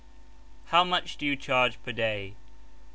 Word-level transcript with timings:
How 0.69 0.83
much 0.83 1.15
do 1.17 1.27
you 1.27 1.35
charge 1.35 1.77
per 1.83 1.91
day 1.91 2.33